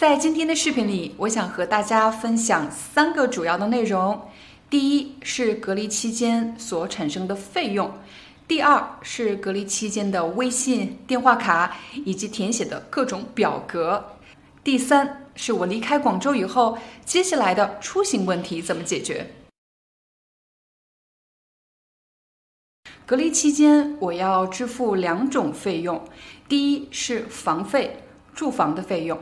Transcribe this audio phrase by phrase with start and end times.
[0.00, 4.18] 在今天的视频里，我想和大家分享三个主要的内容。
[4.70, 7.92] 第一是隔离期间所产生的费用，
[8.48, 11.76] 第二是隔离期间的微信、电话卡
[12.06, 14.16] 以及填写的各种表格，
[14.64, 19.30] 第三是我离开广州以后，接下来的出行问题怎么解决。
[23.04, 26.02] 隔离期间我要支付两种费用，
[26.48, 28.02] 第一是房费，
[28.34, 29.20] 住房的费用。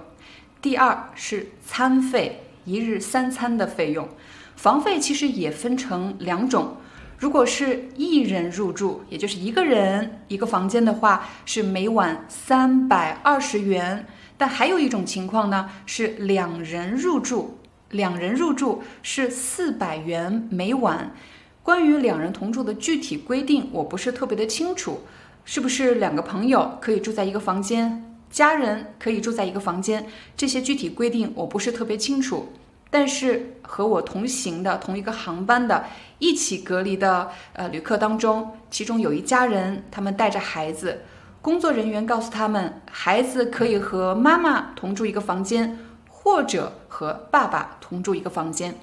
[0.61, 4.09] 第二是餐费，一日三餐的费用。
[4.57, 6.79] 房费其实也分成两种，
[7.17, 14.05] 如果是一人入住，也就是一个人一个房间的话，是每晚三百二十元。
[14.37, 17.59] 但还有一种情况呢，是两人入住，
[17.91, 21.15] 两人入住是四百元每晚。
[21.63, 25.03] 关于两人同住的具体规定，我不是特别的清楚，
[25.45, 28.08] 是不是两个朋友可以住在一个房间？
[28.31, 32.53] 家人可以住在一个房间，这些具体规定我不是特别清楚。
[32.91, 35.85] 但是和我同行的同一个航班的
[36.19, 41.03] 一起隔离的呃旅客当中，其中有一家人，他们带着孩子，
[41.43, 48.75] 工作人员告诉他们，孩子可以和妈妈同住一个房间，或者和爸爸同住一个房间。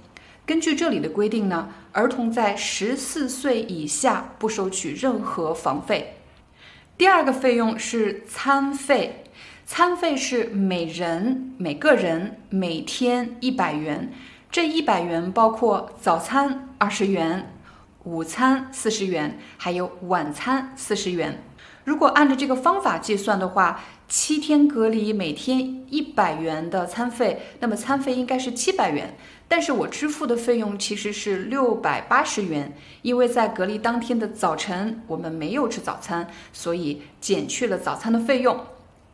[0.45, 6.17] 根据这里的规定呢，儿童在十四岁以下不收取任何房费。
[6.97, 9.21] 第二个费用是餐费。
[9.65, 14.13] 餐费是每人每个人每天一百元，
[14.51, 17.51] 这一百元包括早餐二十元，
[18.03, 21.43] 午餐四十元，还有晚餐四十元。
[21.85, 29.15] 如果按照这个方法计算的话，七天隔离每天一百元的餐费，那么餐费应该是七百元。
[29.47, 38.65] 但是我支付的费用其实是六百八十元，因为在隔离当天的早晨我们没有吃早餐，所以减去了早餐的费用。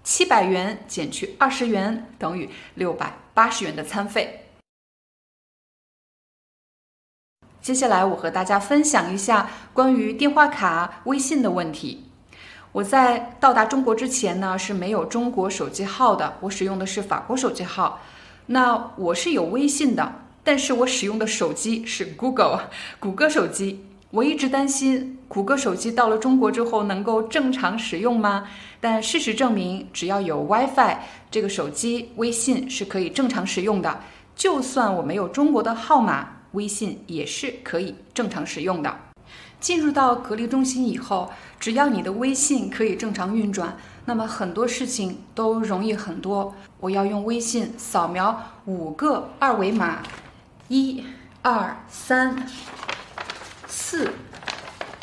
[0.03, 4.45] 七百元减去二十元等于六百八十元的餐费。
[7.61, 12.05] 接下来，我和大家分享一下关于电话卡、微信的问题。
[12.71, 17.99] 我在到达中国之前呢是没有中国手机号的，我使用的是法国手机号。
[18.45, 23.85] 那我是有微信的，但是我使用的手机是 Google 谷歌手机。
[24.09, 28.45] 我一直担心谷歌手机到了中国之后能够正常使用吗？
[28.79, 30.97] 但事实证明，只要有 WiFi，
[31.29, 33.99] 这个手机微信是可以正常使用的。
[34.35, 39.10] 就算我没有中国的号码，微信也是可以正常使用的。
[39.61, 46.53] 进入到隔离中心以后，只要你的微信可以正常运转，那么很多事情都容易很多。
[46.81, 49.99] 我要用微信扫描五个二维码，
[50.67, 51.03] 一、
[51.41, 52.35] 二、三。
[53.67, 54.09] 四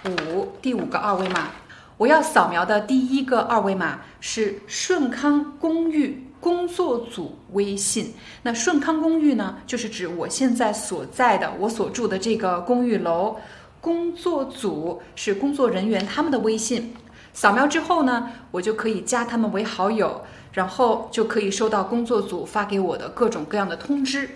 [0.04, 1.48] 五第五个二维码，
[1.96, 8.14] 我要扫描的第一个二维码是顺康公寓工作组微信。
[8.42, 13.36] 那顺康公寓呢，就是指我现在所在的我所住的这个公寓楼。
[13.88, 16.92] 工作组是工作人员他们的微信。
[17.32, 24.28] 扫描之后呢，我就可以加他们为好友，然后就可以收到工作组发给我的各种各样的通知。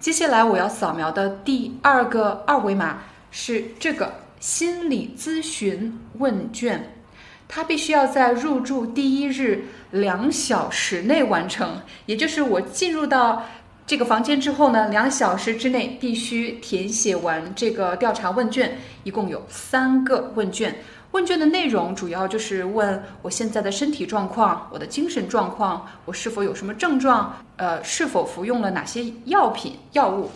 [0.00, 2.98] 接下来我要扫描的第二个二维码。
[3.30, 6.94] 是这个心理咨询问卷，
[7.46, 13.44] 它必须要在入住第一日两小时内完成，也就是我进入到
[13.88, 18.76] 这个房间之后呢，两小时之内必须填写完这个调查问卷。
[19.02, 20.76] 一共有三个问卷，
[21.12, 30.30] 问卷的内容主要就是问我现在的身体状况、我的精神状况、我是否有什么症状、呃，是否服用了哪些药品药物。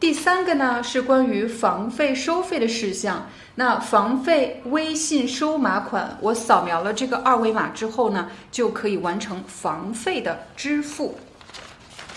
[0.00, 3.26] 第三个呢是关于房费收费的事项。
[3.56, 11.18] 那房费微信收码款，我扫描了这个二维码之后呢，就可以完成房费的支付。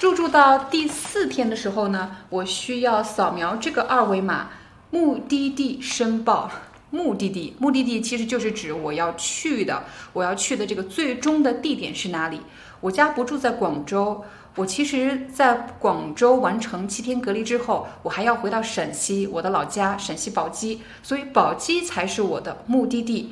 [0.01, 4.49] 入住到第四天的时候呢，我需要扫描这个二维码，
[4.89, 6.49] 目的地申报。
[6.89, 12.41] 目的地，目的地其实就是指我要去的，我要去的这个最终的地点是哪里？
[12.81, 14.23] 我家不住在广州。
[14.55, 23.31] 我其实，在广州完成七天隔离之后，我还要回到陕西，我的老家陕西宝鸡，所以宝鸡才是我的目的地。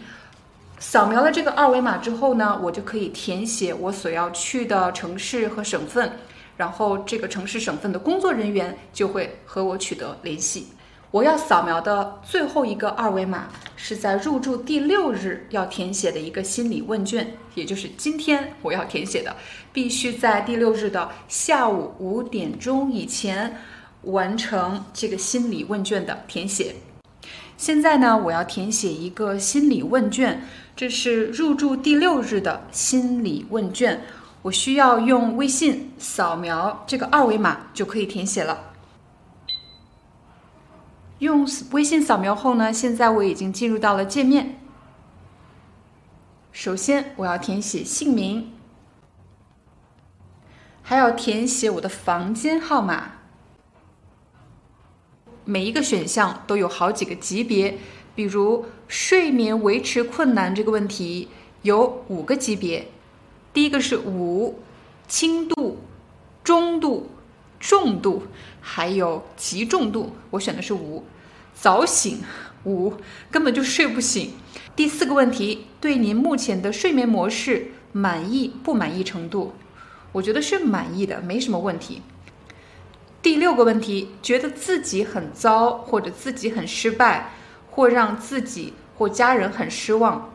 [0.78, 6.14] 扫描了这个二维码之后呢，我就可以填写我所要去的城市和省份，
[6.60, 10.68] 然后这个城市省份的工作人员就会和我取得联系。
[11.10, 13.48] 我要扫描的最后一个二维码
[13.78, 19.34] 是在入住第六日要填写的一个心理问卷，也就是今天我要填写的，
[19.72, 23.56] 必须在第六日的下午五点钟以前
[24.02, 26.76] 完成这个心理问卷的填写。
[27.56, 30.44] 现在呢，我要填写一个心理问卷，
[30.76, 34.02] 这是入住第六日的心理问卷。
[34.44, 38.74] 我需要用微信扫描这个二维码就可以填写了。
[41.20, 44.60] 用微信扫描后呢，现在我已经进入到了界面。
[46.54, 48.54] 首先，我要填写姓名，
[50.82, 53.12] 还要填写我的房间号码。
[55.44, 57.78] 每一个选项都有好几个级别，
[58.16, 61.28] 比如睡眠维持困难这个问题
[61.64, 62.88] 有五个级别，
[63.60, 64.58] 第一个是五，
[65.10, 65.80] 轻度、
[66.46, 67.12] 中度、
[67.60, 68.24] 重度，
[68.62, 71.04] 还有极重度，我选的是五，
[71.54, 72.22] 早醒
[72.64, 72.94] 五，
[73.30, 74.32] 根本就睡不醒。
[74.78, 79.52] 第四个问题，对您目前的睡眠模式满意不满意程度，
[80.14, 82.02] 我觉得是满意的，没什么问题。
[83.22, 87.34] 第六个问题，觉得自己很糟，或者自己很失败，
[87.70, 90.34] 或让自己或家人很失望，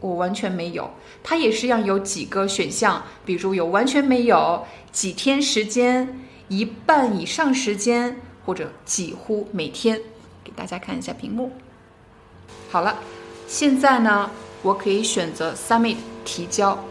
[0.00, 0.90] 我完全没有。
[1.22, 10.00] 它也是一样有几个选项，比如有完全没有、几天时间、一半以上时间，或者几乎每天。
[10.44, 11.50] 给大家看一下屏幕。
[12.70, 13.00] 好了，
[13.48, 14.30] 现在呢，
[14.62, 16.84] 我可以选择 Submit 提交。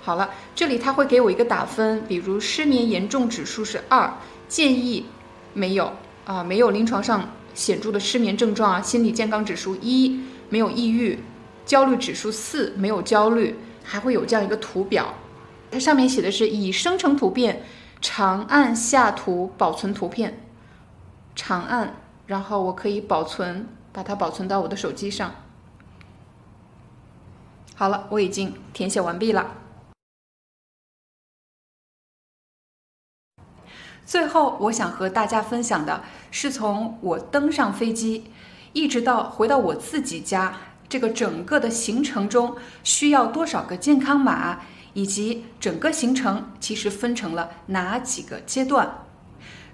[0.00, 4.14] 好了，这里他会给我一个打分，比如失眠严重指数是二，
[4.48, 5.04] 建议
[5.52, 5.92] 没有
[6.24, 11.18] 啊，没有临床上显著的失眠症状啊，心理健康指数一，没有抑郁，
[11.66, 15.12] 焦虑指数四，没有焦虑，还会有这样一个图表，
[15.70, 17.64] 它上面写的是已生成图片，
[18.00, 20.40] 长按下图保存图片，
[21.34, 21.96] 长按，
[22.26, 25.34] 然后我可以保存，把它保存到我的手机上。
[27.74, 29.56] 好了，我已经填写完毕了。
[34.06, 38.30] 最后，我想和大家分享的是，从我登上飞机，
[38.72, 40.56] 一直到回到我自己家，
[40.88, 44.60] 这个整个的行程中需要多少个健康码，
[44.94, 49.04] 以及整个行程其实分成了哪几个阶段。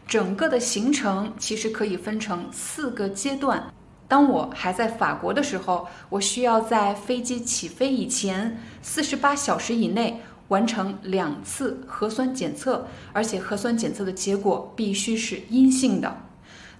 [0.07, 3.73] 整个的行程其实可以分成四个阶段。
[4.09, 10.23] 当我还在法国的时候，我需要在飞机起飞以前四十八小时以内。
[10.49, 16.15] 完成两次核酸检测，而且核酸检测的结果必须是阴性的。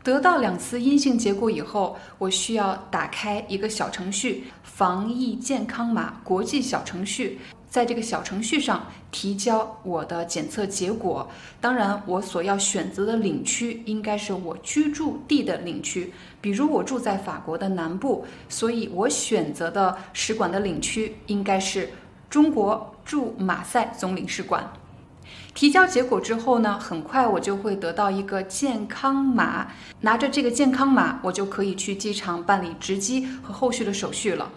[0.03, 7.39] 得到两次阴性结果以后，我需要打开一个小程序“防疫健康码”国际小程序，
[7.69, 11.29] 在这个小程序上提交我的检测结果。
[11.61, 21.89] 当然，我所要选择的领区应该是我居住地的领区，比如我住在法国的南部，所以我选择的使馆的领区应该是
[22.29, 22.89] 中国。
[23.05, 24.65] 驻马赛总领事馆
[25.55, 29.69] 提交结果之后呢，很快我就会得到一个健康码，
[30.01, 34.51] 拿着这个健康码，我就可以去机场办理值机和后续的手续了。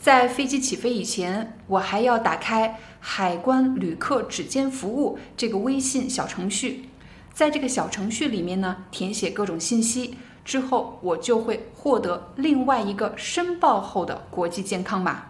[0.00, 6.86] 在飞机起飞以前，我还要打开海关旅客指尖服务这个微信小程序，
[7.34, 15.24] 在这个小程序里面呢，填写各种信息之后，我就会获得另外一个申报后的国际健康码。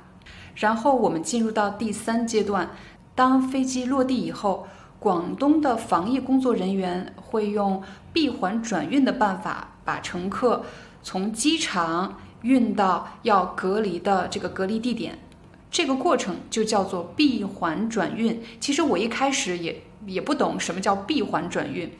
[0.55, 2.71] 然后我们进入到第三阶段，
[3.17, 4.69] 当飞机落地以后，
[5.01, 10.63] 广东的防疫工作人员会用闭环转运的办法把乘客
[11.03, 15.19] 从机场运到要隔离的这个隔离地点，
[15.71, 18.43] 这个过程就叫做闭环转运。
[18.61, 21.91] 其实我一开始也也不懂什么叫闭环转运。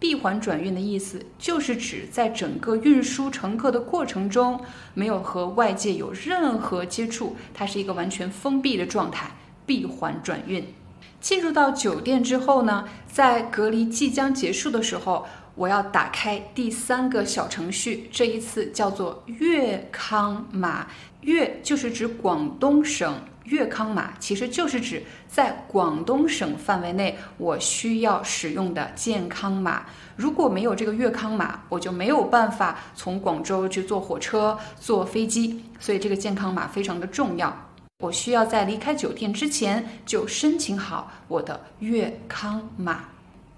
[0.00, 4.60] 闭环转运的意思就是指在整个运输乘客的过程中，
[4.94, 9.30] 没有和外界有任何接触，它是一个完全封闭的状态。
[9.66, 10.66] 闭环转运，
[11.20, 20.86] 进入到酒店之后呢，在隔离即将结束的时候，我要打开第三个小程序，这一次叫做粤康码。
[21.22, 23.14] 粤就是指广东省。
[23.44, 29.86] 粤康码其实就是指在广东省范围内我需要使用的健康码。
[30.14, 35.64] 如果没有这个粤康码，我就没有办法从广州去坐火车、坐飞机。
[35.80, 37.69] 所以这个健康码非常的重要。
[38.00, 43.04] 我需要在离开酒店之前就申请好我的粤康码。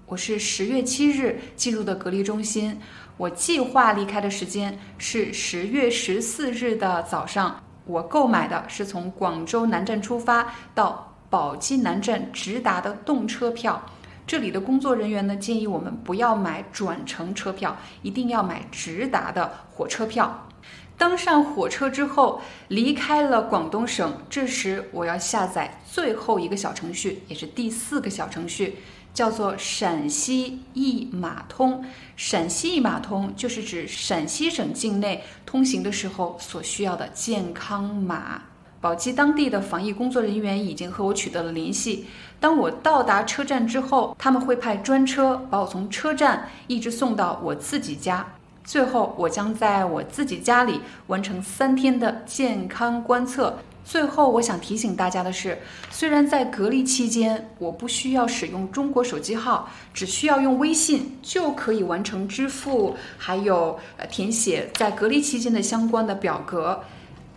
[0.05, 2.77] 我是十月七日进入的隔离中心，
[3.15, 7.63] 我计划离开的时间是十月十四日的早上。
[7.85, 13.81] 我购买的是从广州南站出发到宝鸡南站直达的动车票。
[14.27, 20.49] 这里的工作人员呢建议我们不要买转乘车票，一定要买直达的火车票。
[20.97, 28.77] 登上火车之后，离开了广东省，这时我要下载最后一个小程序，也是第四个小程序，
[29.13, 31.83] 叫做陕西一码通。
[32.15, 38.43] 陕西一码通就是指陕西省境内通行的时候所需要的健康码。
[38.79, 42.05] 宝鸡当地的防疫工作人员已经和我取得了联系。
[42.39, 48.25] 当我到达车站之后，他们会派专车把我从车站一直送到我自己家。
[48.63, 53.57] 最后，我将在我自己家里完成三天的健康观测。
[53.85, 55.59] 最后，我想提醒大家的是，
[55.91, 66.81] 虽然在隔离期间我不需要使用中国手机号，只需要用微信就可以完成支付，还有呃填写在隔离期间的相关的表格，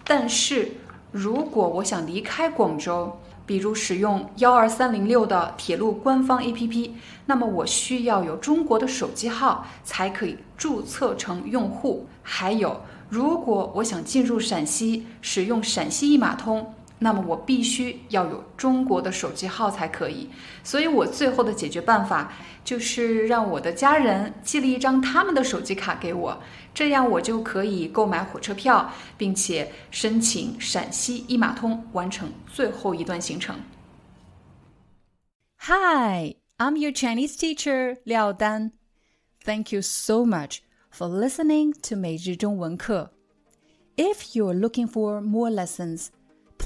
[0.05, 0.71] 但是
[1.11, 6.91] 如果我想离开广州，比如使用幺二三零六的铁路官方 APP，
[7.27, 12.09] 那么我需要有中国的手机号才可以注册成用户。
[12.23, 20.29] 还有，如果我想进入陕西使用陕西一码通，那么我必须要有中国的手机号才可以。
[20.65, 22.33] 所以我最后的解决办法
[22.65, 26.41] 就是让我的家人寄了一张他们的手机卡给我。
[26.75, 33.57] 这样我就可以购买火车票，并且申请陕西一码通，完成最后一段行程。
[35.59, 38.73] Hi, I'm your Chinese teacher Liao Dan.
[39.45, 40.59] Thank you so much
[40.91, 43.13] for listening to 每日中文课.
[43.97, 46.09] If you're looking for more lessons,